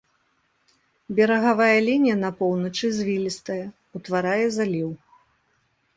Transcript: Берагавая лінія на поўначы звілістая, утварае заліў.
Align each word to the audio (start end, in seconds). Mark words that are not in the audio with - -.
Берагавая 1.19 1.75
лінія 1.89 2.17
на 2.23 2.31
поўначы 2.41 2.85
звілістая, 3.01 3.61
утварае 4.01 4.45
заліў. 4.57 4.89